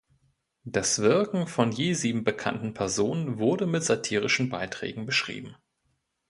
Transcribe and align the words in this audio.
Das 0.63 0.97
Wirken 0.97 1.45
von 1.45 1.71
je 1.71 1.93
sieben 1.93 2.23
bekannten 2.23 2.73
Personen 2.73 3.37
wurde 3.37 3.67
mit 3.67 3.83
satirischen 3.83 4.49
Beiträgen 4.49 5.05
beschrieben. 5.05 5.55